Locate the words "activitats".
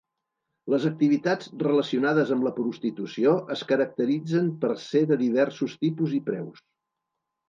0.89-1.49